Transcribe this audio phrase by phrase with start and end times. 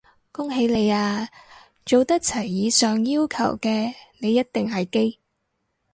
[0.31, 1.29] 恭喜你啊，
[1.85, 5.19] 做得齊以上要求嘅你一定係基！